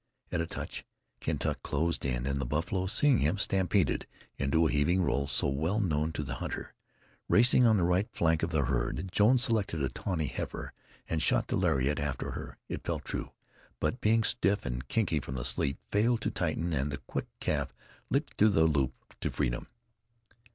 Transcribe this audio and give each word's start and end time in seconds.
At 0.31 0.41
a 0.41 0.47
touch, 0.47 0.83
Kentuck 1.19 1.61
closed 1.61 2.03
in, 2.05 2.25
and 2.25 2.41
the 2.41 2.43
buffalo, 2.47 2.87
seeing 2.87 3.19
him, 3.19 3.37
stampeded 3.37 4.07
into 4.39 4.57
the 4.65 4.73
heaving 4.73 5.03
roll 5.03 5.27
so 5.27 5.47
well 5.47 5.79
known 5.79 6.11
to 6.13 6.23
the 6.23 6.33
hunter. 6.41 6.73
Racing 7.29 7.67
on 7.67 7.77
the 7.77 7.83
right 7.83 8.07
flank 8.11 8.41
of 8.41 8.49
the 8.49 8.63
herd, 8.65 9.11
Jones 9.11 9.43
selected 9.43 9.83
a 9.83 9.89
tawny 9.89 10.25
heifer 10.25 10.73
and 11.07 11.21
shot 11.21 11.49
the 11.49 11.55
lariat 11.55 11.99
after 11.99 12.31
her. 12.31 12.57
It 12.67 12.83
fell 12.83 12.97
true, 12.99 13.29
but 13.79 14.01
being 14.01 14.23
stiff 14.23 14.65
and 14.65 14.87
kinky 14.87 15.19
from 15.19 15.35
the 15.35 15.45
sleet, 15.45 15.77
failed 15.91 16.21
to 16.21 16.31
tighten, 16.31 16.73
and 16.73 16.91
the 16.91 16.97
quick 16.97 17.27
calf 17.39 17.71
leaped 18.09 18.39
through 18.39 18.49
the 18.49 18.63
loop 18.63 18.93
to 19.21 19.29
freedom. 19.29 19.67